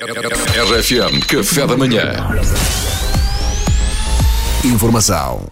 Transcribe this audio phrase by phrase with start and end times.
[0.00, 2.14] RFM Café da Manhã.
[4.64, 5.46] Informação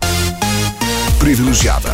[1.18, 1.92] privilegiada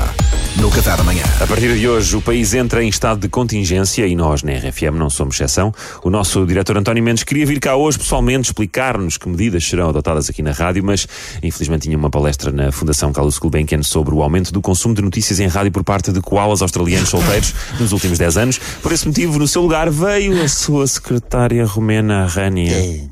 [0.60, 1.22] no Café da Manhã.
[1.40, 4.94] A partir de hoje, o país entra em estado de contingência e nós, na RFM,
[4.96, 5.72] não somos exceção.
[6.02, 10.30] O nosso diretor António Mendes queria vir cá hoje pessoalmente explicar-nos que medidas serão adotadas
[10.30, 11.06] aqui na rádio, mas
[11.42, 15.40] infelizmente tinha uma palestra na Fundação Carlos Gulbenkian sobre o aumento do consumo de notícias
[15.40, 18.58] em rádio por parte de koalas australianos solteiros nos últimos 10 anos.
[18.82, 23.10] Por esse motivo, no seu lugar veio a sua secretária romena Rania.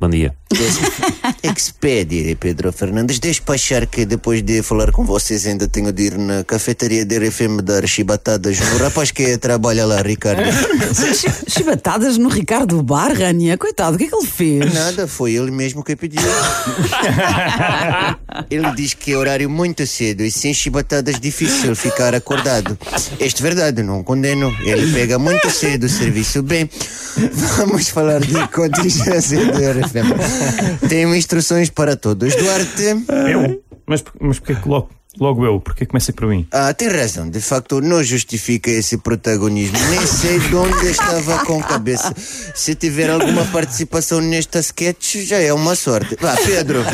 [0.00, 0.41] Bom dia.
[1.42, 3.18] Expedir, Pedro Fernandes.
[3.18, 7.60] Despachar que depois de falar com vocês ainda tenho de ir na cafetaria da RFM
[7.62, 10.42] dar chibatadas no rapaz que trabalha lá, Ricardo.
[11.14, 13.56] Chi- Chibatadas no Ricardo Bar, Rania.
[13.58, 14.72] Coitado, o que é que ele fez?
[14.74, 16.22] Nada, foi ele mesmo que pediu.
[18.50, 22.78] ele diz que é horário muito cedo e sem chibatadas difícil ficar acordado.
[23.18, 24.54] Este é verdade, não condeno.
[24.60, 26.42] Ele pega muito cedo o serviço.
[26.42, 26.68] Bem,
[27.56, 30.12] vamos falar de contingência do RFM.
[30.88, 32.34] Tenho instruções para todos.
[32.34, 32.82] Duarte.
[32.82, 33.62] Eu?
[33.86, 34.68] Mas, mas porquê que
[35.18, 35.60] logo, eu?
[35.60, 36.46] Porquê começa por mim?
[36.50, 39.78] Ah, tem razão, de facto não justifica esse protagonismo.
[39.90, 42.12] Nem sei de onde estava com cabeça.
[42.54, 46.16] Se tiver alguma participação nesta sketch, já é uma sorte.
[46.20, 46.82] Vá, Pedro.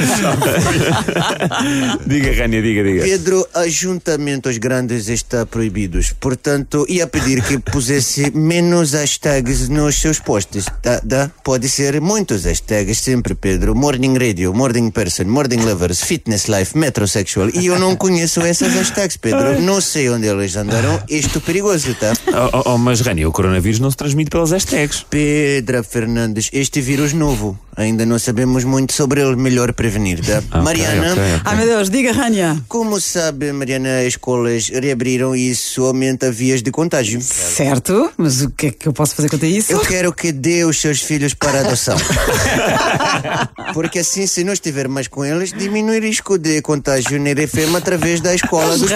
[2.06, 3.02] Diga, Rania, diga, diga.
[3.02, 6.12] Pedro, ajuntamentos grandes está proibidos.
[6.12, 10.66] Portanto, ia pedir que pusesse menos hashtags nos seus posts.
[10.82, 11.30] Tá, dá?
[11.44, 13.74] Pode ser muitos hashtags sempre, Pedro.
[13.74, 17.50] Morning Radio, Morning Person, Morning Lovers, Fitness Life, Metrosexual.
[17.54, 19.60] E eu não conheço essas hashtags, Pedro.
[19.60, 20.98] Não sei onde elas andaram.
[21.10, 22.14] Isto perigoso, tá?
[22.26, 25.04] Oh, oh, oh, mas Rania, o coronavírus não se transmite pelas hashtags.
[25.10, 27.58] Pedro Fernandes, este vírus novo.
[27.76, 29.36] Ainda não sabemos muito sobre ele.
[29.36, 30.38] Melhor prevenir, tá?
[30.38, 31.12] Ok, Mariana.
[31.12, 31.40] ok, ok.
[31.44, 32.60] Ai meu Deus, diga, Rania.
[32.66, 37.20] Como sabe, Mariana, as escolas reabriram e isso aumenta vias de contágio.
[37.22, 39.70] Certo, mas o que é que eu posso fazer quanto a isso?
[39.70, 41.96] Eu quero que dê os seus filhos para adoção.
[43.72, 47.76] Porque assim, se não estiver mais com eles, diminui o risco de contágio na RFM
[47.76, 48.90] através da escola dos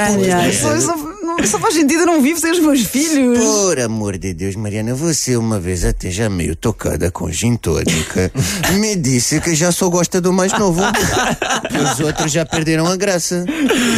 [1.37, 3.39] não, isso faz sentido, eu não vivo sem os meus filhos.
[3.39, 8.31] Por amor de Deus, Mariana, você uma vez até já meio tocada com gin tônica,
[8.79, 10.83] me disse que já só gosta do mais novo.
[11.69, 13.45] Que os outros já perderam a graça.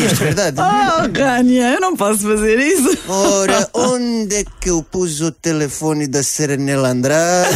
[0.07, 0.57] Isto é verdade.
[0.61, 2.97] Oh, Rania, eu não posso fazer isso.
[3.09, 7.49] Ora, onde é que eu pus o telefone da Serenela Andrade?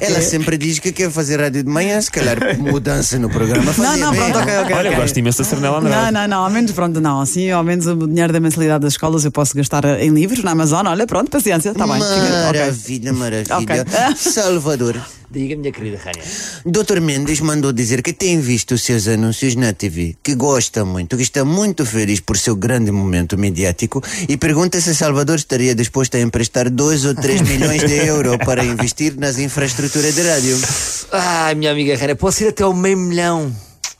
[0.00, 3.72] Ela sempre diz que quer fazer rádio de manhã, se calhar mudança no programa Não,
[3.74, 4.20] fazia não, bem.
[4.20, 4.76] pronto, ok, ok.
[4.76, 5.02] Olha, eu ok.
[5.02, 6.12] gosto imenso da Sernela Não, Andrade.
[6.12, 7.20] não, não, ao menos pronto, não.
[7.20, 10.52] Assim, ao menos o dinheiro da mensalidade das escolas eu posso gastar em livros na
[10.52, 10.86] Amazon.
[10.86, 11.96] Olha, pronto, paciência, está bem.
[11.96, 12.60] fica- ok.
[12.60, 13.56] Maravilha, maravilha.
[13.58, 13.76] Ok.
[14.16, 15.00] Salvador.
[15.28, 16.22] Diga, minha querida Rania.
[16.64, 17.00] Dr.
[17.00, 21.22] Mendes mandou dizer que tem visto os seus anúncios na TV, que gosta muito, que
[21.24, 26.20] está muito feliz por seu grande momento mediático e pergunta se Salvador estaria disposto a
[26.20, 30.56] emprestar 2 ou 3 milhões de euros para investir nas infraestruturas de rádio.
[31.12, 33.52] Ai, minha amiga Rania, posso ir até ao meio milhão.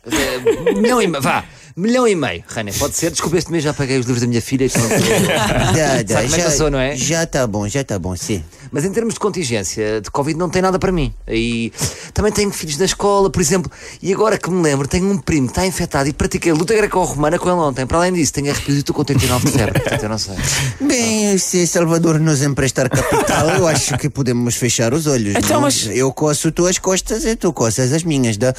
[0.07, 1.45] Eh, milhão e meio, vá.
[1.79, 3.11] Milhão e meio, Rania, pode ser?
[3.11, 4.65] Desculpa, este mês já paguei os livros da minha filha.
[4.65, 6.97] Então, Sabe como é que eu sou, não é?
[6.97, 8.43] Já tá bom, já tá bom, sim.
[8.73, 11.13] Mas em termos de contingência, de Covid não tem nada para mim.
[11.29, 11.71] E
[12.15, 13.71] também tenho filhos na escola, por exemplo.
[14.03, 17.39] E agora que me lembro, tenho um primo que está infectado e pratiquei luta greco-romana
[17.39, 17.87] com ele ontem.
[17.87, 19.79] Para além disso, tenho arrepios e estou com 39 de febre.
[19.81, 20.35] Portanto, eu não sei.
[20.81, 25.35] Bem, se Salvador nos emprestar capital, eu acho que podemos fechar os olhos.
[25.37, 28.39] Então, mas- Eu coço tuas costas e tu coças as minhas.
[28.39, 28.55] Dá.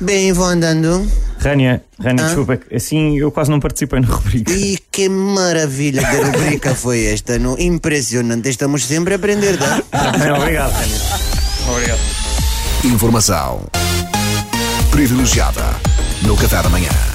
[0.00, 1.06] Bem, vou andando.
[1.42, 4.52] Rania, Rania, desculpa, assim eu quase não participei na rubrica.
[4.52, 7.58] E que maravilha de rubrica foi esta, não?
[7.58, 8.48] Impressionante.
[8.48, 9.82] Estamos sempre a aprender, dá?
[10.24, 11.00] Não, obrigado, Rania.
[11.68, 12.00] Obrigado.
[12.84, 13.62] Informação
[14.90, 15.64] privilegiada
[16.22, 17.11] no Café da Manhã.